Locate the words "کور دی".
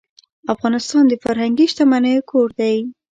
2.31-2.77